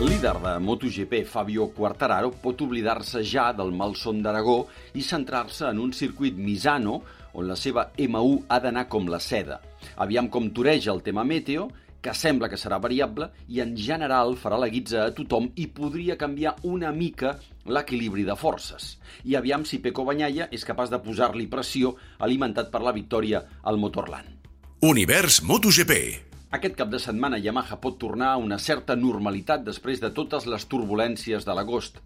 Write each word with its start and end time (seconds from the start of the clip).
El 0.00 0.08
líder 0.08 0.38
de 0.40 0.58
MotoGP, 0.58 1.26
Fabio 1.28 1.66
Quartararo, 1.76 2.30
pot 2.32 2.62
oblidar-se 2.64 3.20
ja 3.20 3.50
del 3.52 3.68
malson 3.76 4.22
d'Aragó 4.24 4.62
i 4.96 5.02
centrar-se 5.04 5.66
en 5.68 5.76
un 5.82 5.90
circuit 5.92 6.38
Misano 6.40 6.94
on 7.36 7.44
la 7.44 7.52
seva 7.52 7.90
M1 8.00 8.46
ha 8.48 8.58
d'anar 8.64 8.86
com 8.88 9.10
la 9.12 9.20
seda. 9.20 9.58
Aviam 10.00 10.30
com 10.32 10.46
toreja 10.56 10.94
el 10.94 11.02
tema 11.04 11.20
meteo, 11.28 11.66
que 12.00 12.14
sembla 12.16 12.48
que 12.48 12.56
serà 12.56 12.78
variable 12.80 13.28
i 13.52 13.60
en 13.60 13.76
general 13.76 14.38
farà 14.40 14.56
la 14.56 14.70
guitza 14.72 15.04
a 15.04 15.12
tothom 15.12 15.50
i 15.60 15.68
podria 15.68 16.16
canviar 16.16 16.54
una 16.64 16.94
mica 16.96 17.34
l'equilibri 17.68 18.24
de 18.24 18.38
forces. 18.40 18.94
I 19.28 19.36
aviam 19.36 19.68
si 19.68 19.82
Pecco 19.84 20.08
Bagnaia 20.08 20.48
és 20.48 20.64
capaç 20.64 20.88
de 20.96 21.02
posar-li 21.04 21.44
pressió 21.52 21.92
alimentat 22.24 22.72
per 22.72 22.80
la 22.80 22.96
victòria 22.96 23.44
al 23.60 23.76
Motorland. 23.76 24.48
Univers 24.80 25.42
MotoGP. 25.44 26.29
Aquest 26.56 26.74
cap 26.74 26.88
de 26.90 26.98
setmana 26.98 27.38
Yamaha 27.38 27.76
pot 27.78 27.94
tornar 28.02 28.32
a 28.32 28.38
una 28.42 28.56
certa 28.58 28.96
normalitat 28.98 29.60
després 29.62 30.00
de 30.02 30.08
totes 30.10 30.48
les 30.50 30.64
turbulències 30.66 31.44
de 31.46 31.54
l'agost. 31.54 32.00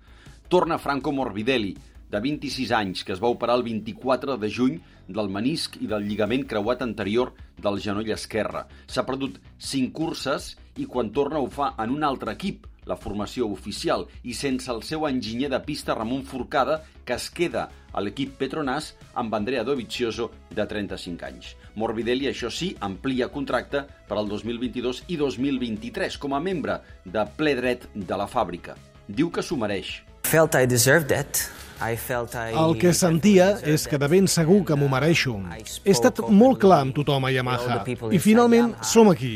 Torna 0.53 0.77
Franco 0.77 1.15
Morbidelli, 1.17 1.71
de 2.13 2.21
26 2.21 2.75
anys, 2.77 3.07
que 3.09 3.15
es 3.15 3.23
va 3.23 3.31
operar 3.33 3.57
el 3.57 3.65
24 3.65 4.37
de 4.43 4.51
juny 4.53 4.77
del 5.09 5.33
menisc 5.33 5.79
i 5.81 5.89
del 5.89 6.05
lligament 6.05 6.45
creuat 6.51 6.85
anterior 6.85 7.33
del 7.57 7.81
genoll 7.81 8.13
esquerre. 8.13 8.67
S'ha 8.85 9.07
perdut 9.09 9.41
5 9.57 9.97
curses 9.97 10.51
i 10.77 10.85
quan 10.85 11.09
torna 11.17 11.41
ho 11.41 11.49
fa 11.49 11.73
en 11.81 11.97
un 11.97 12.05
altre 12.05 12.37
equip, 12.37 12.69
la 12.87 12.97
formació 12.97 13.49
oficial, 13.51 14.07
i 14.23 14.35
sense 14.35 14.71
el 14.73 14.83
seu 14.87 15.07
enginyer 15.09 15.51
de 15.53 15.61
pista 15.65 15.95
Ramon 15.95 16.25
Forcada, 16.29 16.83
que 17.05 17.17
es 17.17 17.29
queda 17.31 17.69
a 17.93 18.03
l'equip 18.03 18.37
Petronas 18.39 18.95
amb 19.15 19.35
Andrea 19.35 19.65
Dovizioso, 19.65 20.31
de 20.55 20.67
35 20.71 21.29
anys. 21.29 21.53
Morbidelli, 21.75 22.29
això 22.31 22.51
sí, 22.51 22.73
amplia 22.81 23.31
contracte 23.35 23.85
per 24.09 24.19
al 24.19 24.31
2022 24.31 25.05
i 25.09 25.19
2023 25.21 26.19
com 26.23 26.35
a 26.35 26.43
membre 26.43 26.81
de 27.05 27.27
ple 27.37 27.55
dret 27.59 27.89
de 27.95 28.19
la 28.19 28.31
fàbrica. 28.31 28.79
Diu 29.09 29.31
que 29.31 29.43
s'ho 29.43 29.59
mereix. 29.61 29.99
Felt 30.27 30.55
I 30.55 30.67
deserved 30.67 31.11
it. 31.13 31.51
I 31.81 31.97
felt 31.97 32.35
I 32.35 32.55
El 32.55 32.77
que 32.79 32.93
sentia 32.97 33.59
és 33.67 33.85
que 33.91 33.99
de 33.99 34.09
ben 34.09 34.29
segur 34.31 34.61
que 34.65 34.77
m'ho 34.79 34.89
mereixo. 34.89 35.35
He 35.85 35.93
estat 35.93 36.21
molt 36.31 36.61
clar 36.63 36.81
amb 36.85 36.95
tothom 36.97 37.27
a 37.29 37.33
Yamaha 37.35 37.81
i 38.15 38.21
finalment 38.23 38.73
som 38.87 39.11
aquí. 39.11 39.35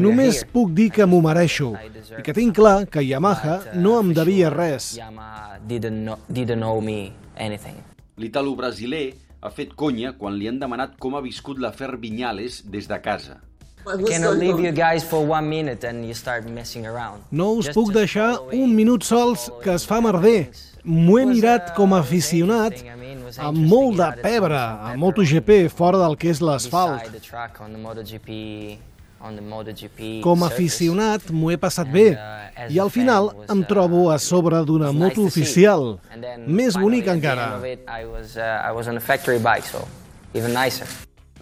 Només 0.00 0.42
puc 0.50 0.72
dir 0.74 0.88
que 0.96 1.06
m'ho 1.06 1.20
mereixo 1.24 1.74
i 2.18 2.22
que 2.24 2.34
tinc 2.34 2.56
clar 2.56 2.86
que 2.90 3.04
Yamaha 3.04 3.76
no 3.76 3.98
em 4.00 4.14
devia 4.16 4.50
res. 4.50 4.94
L'italo-brasiler 8.16 9.06
ha 9.44 9.50
fet 9.52 9.74
conya 9.76 10.14
quan 10.18 10.38
li 10.40 10.48
han 10.48 10.58
demanat 10.58 10.96
com 10.98 11.14
ha 11.14 11.22
viscut 11.24 11.60
l'afer 11.60 11.94
Vinyales 12.00 12.62
des 12.72 12.88
de 12.88 12.98
casa. 13.04 13.42
Can 13.84 14.24
I 14.24 14.30
leave 14.30 14.58
you 14.60 14.72
guys 14.72 15.04
for 15.04 15.24
one 15.24 15.48
minute 15.48 15.84
and 15.84 16.06
you 16.06 16.14
start 16.14 16.48
messing 16.48 16.86
around? 16.86 17.22
No 17.30 17.58
us 17.58 17.68
puc 17.68 17.92
deixar 17.92 18.40
un 18.52 18.72
minut 18.74 19.04
sols 19.04 19.50
que 19.62 19.74
es 19.74 19.84
fa 19.84 20.00
merder. 20.00 20.48
M'ho 20.84 21.18
he 21.20 21.26
mirat 21.28 21.68
uh, 21.70 21.74
com 21.76 21.92
a 21.92 22.00
aficionat 22.00 22.80
amb 23.36 23.60
molt 23.60 24.00
de 24.00 24.08
pebre 24.24 24.56
a 24.56 24.94
MotoGP 24.96 25.68
fora 25.68 26.00
del 26.00 26.16
que 26.16 26.32
és 26.32 26.40
l'asfalt. 26.40 27.12
Com 30.24 30.42
a 30.44 30.48
aficionat 30.48 31.30
m'ho 31.30 31.52
he 31.52 31.60
passat 31.60 31.92
bé 31.92 32.10
uh, 32.16 32.66
i 32.72 32.80
al 32.80 32.92
final 32.92 33.34
em 33.44 33.60
uh, 33.60 33.68
trobo 33.68 34.06
a 34.12 34.18
sobre 34.18 34.64
d'una 34.64 34.92
moto 34.96 35.28
oficial. 35.28 35.98
Més 36.46 36.72
finally, 36.72 36.80
bonic 36.80 37.08
at 37.08 37.10
the 37.10 37.18
encara. 37.20 37.48
end 37.52 37.60
of 37.60 37.64
it, 37.68 37.84
I 37.84 38.04
was, 38.08 38.38
I 38.38 38.72
was 38.72 38.88
on 38.88 38.96
a 38.96 39.04
factory 39.12 39.38
bike, 39.38 39.68
so 39.68 39.84
even 40.32 40.56
nicer. 40.56 40.88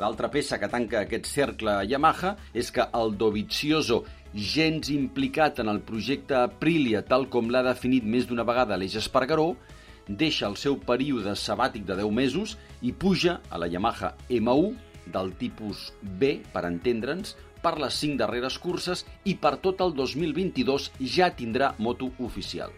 L'altra 0.03 0.27
peça 0.35 0.57
que 0.59 0.67
tanca 0.67 1.05
aquest 1.05 1.29
cercle 1.31 1.77
Yamaha 1.87 2.33
és 2.59 2.73
que 2.75 2.83
el 2.99 3.13
Dovizioso, 3.21 4.01
gens 4.35 4.89
implicat 4.91 5.61
en 5.63 5.71
el 5.71 5.79
projecte 5.87 6.35
Aprilia, 6.41 7.05
tal 7.07 7.29
com 7.31 7.53
l'ha 7.55 7.63
definit 7.63 8.09
més 8.15 8.27
d'una 8.27 8.43
vegada 8.49 8.79
l'Eix 8.81 8.97
Espargaró, 8.99 9.53
deixa 10.09 10.49
el 10.49 10.59
seu 10.59 10.81
període 10.89 11.37
sabàtic 11.39 11.87
de 11.87 12.01
10 12.03 12.11
mesos 12.19 12.57
i 12.83 12.91
puja 12.91 13.39
a 13.47 13.63
la 13.63 13.71
Yamaha 13.71 14.17
M1 14.27 14.75
del 15.15 15.31
tipus 15.39 15.93
B, 16.03 16.35
per 16.51 16.67
entendre'ns, 16.67 17.37
per 17.63 17.77
les 17.79 18.03
5 18.03 18.19
darreres 18.25 18.59
curses 18.59 19.07
i 19.23 19.37
per 19.39 19.61
tot 19.63 19.87
el 19.87 19.95
2022 19.95 20.91
ja 21.15 21.31
tindrà 21.31 21.77
moto 21.79 22.11
oficial. 22.19 22.75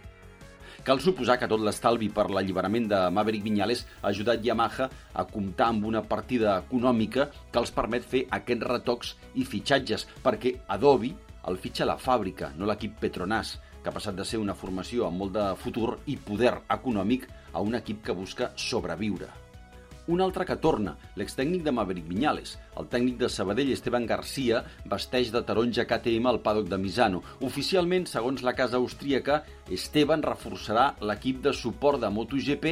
Cal 0.84 1.00
suposar 1.00 1.38
que 1.40 1.46
tot 1.48 1.62
l'estalvi 1.64 2.10
per 2.12 2.26
l'alliberament 2.28 2.90
de 2.90 2.98
Maverick 3.16 3.46
Viñales 3.46 3.86
ha 4.02 4.10
ajudat 4.10 4.42
Yamaha 4.44 4.90
a 5.16 5.22
comptar 5.24 5.70
amb 5.72 5.86
una 5.88 6.02
partida 6.04 6.58
econòmica 6.60 7.30
que 7.50 7.62
els 7.62 7.72
permet 7.72 8.04
fer 8.10 8.20
aquests 8.38 8.66
retocs 8.68 9.14
i 9.40 9.46
fitxatges, 9.48 10.04
perquè 10.26 10.52
Adobe 10.76 11.14
el 11.48 11.56
fitxa 11.62 11.88
la 11.88 11.96
fàbrica, 11.96 12.50
no 12.58 12.68
l'equip 12.68 12.98
Petronas, 13.00 13.54
que 13.80 13.88
ha 13.88 13.96
passat 13.96 14.18
de 14.18 14.28
ser 14.28 14.42
una 14.42 14.56
formació 14.56 15.06
amb 15.08 15.22
molt 15.22 15.32
de 15.38 15.46
futur 15.62 15.94
i 16.04 16.18
poder 16.20 16.52
econòmic 16.76 17.24
a 17.54 17.64
un 17.64 17.80
equip 17.80 18.04
que 18.04 18.16
busca 18.20 18.52
sobreviure. 18.56 19.43
Un 20.06 20.20
altre 20.20 20.44
que 20.44 20.58
torna, 20.60 20.92
l'extècnic 21.16 21.62
de 21.64 21.72
Maverick 21.72 22.04
Viñales. 22.04 22.58
El 22.76 22.90
tècnic 22.92 23.14
de 23.22 23.28
Sabadell, 23.32 23.70
Esteban 23.72 24.04
Garcia, 24.04 24.58
vesteix 24.84 25.30
de 25.32 25.40
taronja 25.48 25.86
KTM 25.88 26.28
al 26.28 26.42
paddock 26.44 26.66
de 26.68 26.76
Misano. 26.76 27.22
Oficialment, 27.40 28.04
segons 28.10 28.42
la 28.44 28.52
casa 28.52 28.76
austríaca, 28.76 29.38
Esteban 29.72 30.20
reforçarà 30.26 30.90
l'equip 31.00 31.38
de 31.46 31.54
suport 31.56 32.02
de 32.02 32.10
MotoGP 32.12 32.66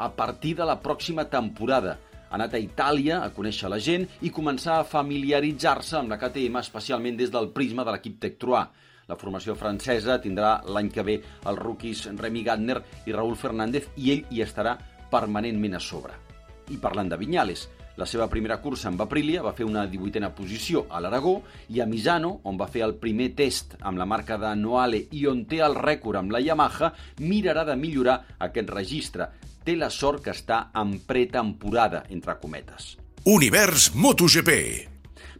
a 0.00 0.08
partir 0.16 0.54
de 0.56 0.64
la 0.64 0.78
pròxima 0.80 1.26
temporada. 1.28 1.98
Ha 2.30 2.38
anat 2.38 2.56
a 2.56 2.60
Itàlia 2.62 3.18
a 3.20 3.28
conèixer 3.36 3.68
la 3.68 3.80
gent 3.84 4.06
i 4.24 4.32
començar 4.32 4.78
a 4.78 4.86
familiaritzar-se 4.88 5.98
amb 6.00 6.14
la 6.14 6.18
KTM, 6.22 6.56
especialment 6.62 7.20
des 7.20 7.34
del 7.34 7.50
prisma 7.52 7.84
de 7.84 7.92
l'equip 7.92 8.16
Tec 8.22 8.38
Trois. 8.40 8.64
La 9.08 9.16
formació 9.20 9.52
francesa 9.56 10.16
tindrà 10.24 10.62
l'any 10.64 10.88
que 10.88 11.04
ve 11.04 11.18
els 11.20 11.60
rookies 11.60 12.06
Remy 12.16 12.46
Gardner 12.48 12.80
i 13.04 13.12
Raúl 13.12 13.36
Fernández 13.36 13.92
i 13.96 14.14
ell 14.16 14.24
hi 14.32 14.42
estarà 14.44 14.78
permanentment 15.12 15.76
a 15.76 15.84
sobre. 15.84 16.27
I 16.68 16.76
parlant 16.80 17.08
de 17.08 17.16
Vinyales, 17.16 17.66
la 17.98 18.06
seva 18.06 18.28
primera 18.30 18.60
cursa 18.62 18.86
amb 18.90 19.00
Aprilia 19.02 19.40
va 19.42 19.54
fer 19.56 19.64
una 19.66 19.82
18a 19.90 20.28
posició 20.36 20.84
a 20.90 21.00
l'Aragó 21.02 21.40
i 21.74 21.80
a 21.82 21.86
Misano, 21.90 22.36
on 22.46 22.58
va 22.60 22.68
fer 22.70 22.84
el 22.86 22.94
primer 23.00 23.32
test 23.34 23.74
amb 23.80 23.98
la 23.98 24.06
marca 24.06 24.36
de 24.38 24.52
Noale 24.54 25.00
i 25.18 25.24
on 25.26 25.42
té 25.50 25.58
el 25.64 25.74
rècord 25.74 26.20
amb 26.20 26.30
la 26.30 26.42
Yamaha, 26.44 26.92
mirarà 27.24 27.64
de 27.66 27.74
millorar 27.80 28.20
aquest 28.46 28.70
registre. 28.70 29.30
Té 29.64 29.74
la 29.76 29.90
sort 29.90 30.22
que 30.24 30.30
està 30.30 30.68
en 30.78 30.94
pretemporada, 31.08 32.04
entre 32.14 32.38
cometes. 32.38 32.94
Univers 33.26 33.90
MotoGP. 33.94 34.54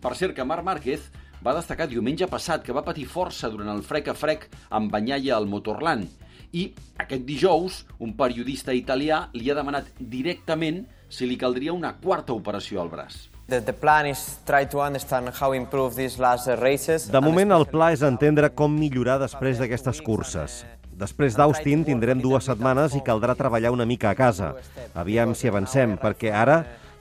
Per 0.03 0.15
cert 0.19 0.35
que 0.35 0.45
Marc 0.45 0.67
Márquez 0.67 1.07
va 1.45 1.55
destacar 1.55 1.87
diumenge 1.87 2.27
passat 2.27 2.65
que 2.67 2.75
va 2.75 2.83
patir 2.83 3.07
força 3.07 3.51
durant 3.53 3.71
el 3.71 3.85
frec 3.87 4.11
a 4.11 4.19
frec 4.19 4.49
amb 4.75 4.91
Banyaia 4.91 5.37
al 5.37 5.47
Motorland 5.47 6.11
i 6.59 6.69
aquest 6.99 7.25
dijous 7.29 7.83
un 8.03 8.15
periodista 8.19 8.75
italià 8.75 9.27
li 9.37 9.51
ha 9.51 9.57
demanat 9.59 9.91
directament 10.01 10.87
si 11.09 11.27
li 11.27 11.37
caldria 11.41 11.73
una 11.73 11.95
quarta 12.01 12.35
operació 12.37 12.83
al 12.83 12.93
braç. 12.93 13.29
The, 13.49 13.63
the 13.65 13.73
plan 13.73 14.07
is 14.07 14.39
try 14.45 14.67
to 14.69 14.83
understand 14.85 15.31
how 15.41 15.55
improve 15.57 15.97
these 15.97 16.21
last 16.21 16.49
races. 16.61 17.09
De 17.09 17.21
moment, 17.25 17.55
el 17.57 17.65
pla 17.71 17.95
és 17.95 18.03
entendre 18.05 18.51
com 18.53 18.75
millorar 18.77 19.17
després 19.23 19.57
d'aquestes 19.57 20.03
curses. 20.05 20.65
Després 20.99 21.37
d'Austin 21.39 21.85
tindrem 21.87 22.21
dues 22.21 22.45
setmanes 22.51 22.97
i 22.99 23.01
caldrà 23.07 23.37
treballar 23.39 23.71
una 23.73 23.87
mica 23.87 24.11
a 24.11 24.19
casa. 24.19 24.51
Aviam 24.99 25.33
si 25.33 25.49
avancem, 25.49 25.95
perquè 25.97 26.33
ara, 26.35 26.59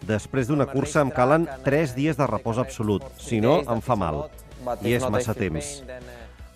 després 0.07 0.47
d'una 0.47 0.69
cursa, 0.69 1.01
em 1.01 1.11
calen 1.11 1.47
tres 1.65 1.95
dies 1.97 2.15
de 2.15 2.27
repòs 2.29 2.61
absolut. 2.61 3.03
Si 3.19 3.41
no, 3.43 3.57
em 3.65 3.81
fa 3.81 3.97
mal. 3.99 4.27
I 4.85 4.95
és 4.99 5.07
massa 5.11 5.35
temps. 5.35 5.81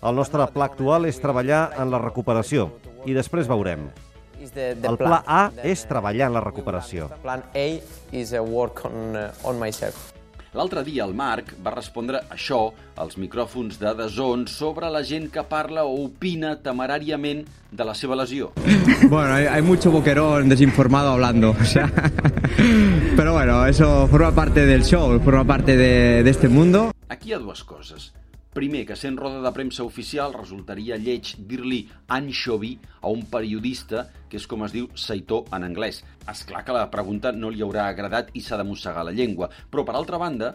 El 0.02 0.16
nostre 0.16 0.46
pla 0.54 0.70
actual 0.70 1.04
és 1.10 1.20
treballar 1.20 1.66
en 1.82 1.92
la 1.92 2.00
recuperació 2.00 2.70
i 3.04 3.12
després 3.18 3.50
veurem. 3.50 3.90
El 4.42 4.98
pla 4.98 5.22
A 5.26 5.42
és 5.62 5.84
treballar 5.88 6.30
en 6.30 6.38
la 6.38 6.42
recuperació. 6.44 7.10
Plan 7.22 7.44
A 7.54 7.68
is 8.12 8.32
a 8.34 8.42
work 8.42 8.84
on, 8.88 9.16
uh, 9.16 9.30
on 9.48 9.60
myself. 9.60 10.12
L'altre 10.52 10.82
dia 10.84 11.06
el 11.08 11.14
Marc 11.16 11.54
va 11.64 11.70
respondre 11.72 12.18
això 12.28 12.58
als 13.00 13.16
micròfons 13.16 13.78
de 13.80 13.94
Dazón 13.96 14.44
sobre 14.52 14.90
la 14.92 15.00
gent 15.00 15.30
que 15.32 15.44
parla 15.48 15.86
o 15.88 15.94
opina 16.04 16.58
temeràriament 16.60 17.46
de 17.70 17.86
la 17.88 17.94
seva 17.96 18.18
lesió. 18.20 18.52
Bueno, 19.08 19.34
hay, 19.34 19.46
hay 19.46 19.62
mucho 19.62 19.90
boquerón 19.90 20.48
desinformado 20.48 21.10
hablando, 21.10 21.50
o 21.50 21.64
sea, 21.64 21.90
pero 23.16 23.32
bueno, 23.32 23.66
eso 23.66 24.06
forma 24.08 24.32
parte 24.32 24.64
del 24.64 24.84
show, 24.84 25.18
forma 25.20 25.44
parte 25.44 25.76
de, 25.76 26.22
de 26.22 26.30
este 26.30 26.48
mundo. 26.48 26.92
Aquí 27.08 27.30
hi 27.30 27.34
ha 27.34 27.38
dues 27.38 27.64
coses. 27.64 28.12
Primer, 28.52 28.82
que 28.84 28.96
sent 29.00 29.14
roda 29.16 29.38
de 29.40 29.50
premsa 29.56 29.80
oficial 29.80 30.34
resultaria 30.34 30.98
lleig 31.00 31.30
dir-li 31.48 31.78
anchovy 32.12 32.74
a 33.00 33.08
un 33.08 33.22
periodista, 33.32 34.02
que 34.28 34.36
és 34.36 34.44
com 34.46 34.66
es 34.66 34.74
diu 34.74 34.90
seitó 34.92 35.38
en 35.56 35.64
anglès. 35.64 36.02
És 36.28 36.42
clar 36.44 36.60
que 36.66 36.74
la 36.76 36.90
pregunta 36.92 37.32
no 37.32 37.48
li 37.48 37.64
haurà 37.64 37.86
agradat 37.88 38.28
i 38.36 38.42
s'ha 38.44 38.58
de 38.60 38.66
mossegar 38.68 39.06
la 39.08 39.14
llengua, 39.16 39.48
però 39.72 39.86
per 39.88 39.94
altra 39.96 40.20
banda, 40.20 40.50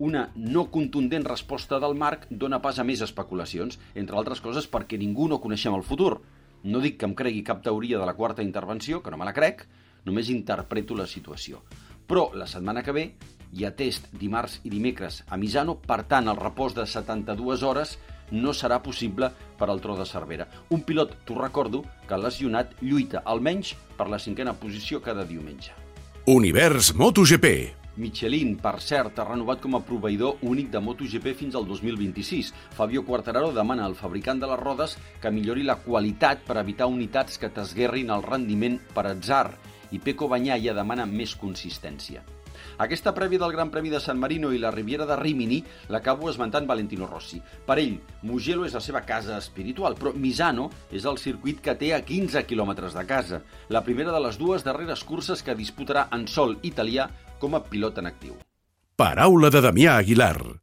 una 0.00 0.22
no 0.34 0.64
contundent 0.72 1.28
resposta 1.28 1.76
del 1.82 1.92
Marc 1.92 2.24
dona 2.30 2.62
pas 2.64 2.80
a 2.80 2.88
més 2.88 3.04
especulacions, 3.04 3.76
entre 4.00 4.16
altres 4.16 4.40
coses 4.40 4.64
perquè 4.64 4.96
ningú 4.96 5.28
no 5.28 5.42
coneixem 5.44 5.76
el 5.76 5.84
futur. 5.84 6.22
No 6.64 6.80
dic 6.80 6.96
que 6.96 7.10
em 7.10 7.12
cregui 7.12 7.44
cap 7.44 7.60
teoria 7.60 8.00
de 8.00 8.08
la 8.08 8.16
quarta 8.16 8.40
intervenció, 8.40 9.02
que 9.02 9.12
no 9.12 9.20
me 9.20 9.28
la 9.28 9.36
crec, 9.36 9.66
només 10.08 10.32
interpreto 10.32 10.96
la 10.96 11.06
situació. 11.06 11.60
Però 12.08 12.30
la 12.32 12.48
setmana 12.48 12.80
que 12.82 12.96
ve 12.96 13.06
hi 13.52 13.66
ha 13.66 13.72
test 13.76 14.08
dimarts 14.18 14.60
i 14.64 14.72
dimecres 14.72 15.22
a 15.28 15.36
Misano, 15.36 15.76
per 15.76 16.02
tant 16.08 16.30
el 16.32 16.40
repòs 16.40 16.74
de 16.76 16.86
72 16.88 17.62
hores 17.62 17.98
no 18.32 18.54
serà 18.56 18.80
possible 18.82 19.28
per 19.58 19.68
al 19.68 19.82
tro 19.84 19.96
de 19.98 20.06
Cervera. 20.08 20.48
Un 20.72 20.82
pilot, 20.88 21.18
t'ho 21.26 21.36
recordo, 21.38 21.84
que 22.08 22.16
lesionat 22.16 22.72
lluita 22.80 23.22
almenys 23.28 23.74
per 23.98 24.08
la 24.08 24.18
cinquena 24.18 24.56
posició 24.56 25.02
cada 25.04 25.28
diumenge. 25.28 25.76
Univers 26.32 26.94
MotoGP 26.94 27.82
Michelin, 27.96 28.54
per 28.56 28.78
cert, 28.80 29.18
ha 29.20 29.26
renovat 29.28 29.60
com 29.60 29.76
a 29.76 29.82
proveïdor 29.84 30.40
únic 30.48 30.70
de 30.72 30.80
MotoGP 30.80 31.34
fins 31.36 31.58
al 31.58 31.66
2026. 31.68 32.52
Fabio 32.72 33.04
Quartararo 33.04 33.52
demana 33.52 33.84
al 33.84 33.98
fabricant 33.98 34.40
de 34.40 34.48
les 34.48 34.60
rodes 34.60 34.96
que 35.20 35.30
millori 35.30 35.66
la 35.68 35.76
qualitat 35.84 36.40
per 36.46 36.56
evitar 36.62 36.88
unitats 36.88 37.36
que 37.36 37.52
t'esguerrin 37.52 38.14
el 38.14 38.24
rendiment 38.24 38.80
per 38.94 39.10
atzar 39.10 39.50
i 39.92 40.00
Peco 40.00 40.30
Banyaia 40.32 40.72
demana 40.72 41.04
més 41.04 41.36
consistència. 41.36 42.24
Aquesta 42.82 43.14
prèvia 43.16 43.42
del 43.42 43.54
Gran 43.54 43.70
Premi 43.70 43.90
de 43.92 44.00
San 44.00 44.20
Marino 44.20 44.52
i 44.52 44.60
la 44.62 44.70
Riviera 44.74 45.06
de 45.08 45.16
Rimini 45.20 45.62
l'acabo 45.92 46.30
esmentant 46.30 46.66
Valentino 46.68 47.06
Rossi. 47.06 47.40
Per 47.66 47.78
ell, 47.78 47.98
Mugello 48.22 48.66
és 48.68 48.76
la 48.76 48.84
seva 48.84 49.04
casa 49.08 49.38
espiritual, 49.38 49.96
però 49.98 50.14
Misano 50.14 50.70
és 50.90 51.06
el 51.08 51.18
circuit 51.18 51.60
que 51.64 51.76
té 51.78 51.92
a 51.96 52.02
15 52.04 52.44
quilòmetres 52.46 52.96
de 52.98 53.06
casa, 53.08 53.42
la 53.68 53.84
primera 53.84 54.14
de 54.14 54.22
les 54.22 54.38
dues 54.38 54.64
darreres 54.66 55.04
curses 55.04 55.42
que 55.42 55.58
disputarà 55.58 56.08
en 56.12 56.26
sol 56.28 56.58
italià 56.62 57.08
com 57.42 57.56
a 57.56 57.64
pilot 57.66 57.98
en 57.98 58.10
actiu. 58.12 58.38
Paraula 58.96 59.50
de 59.50 59.64
Damià 59.64 59.96
Aguilar. 59.98 60.60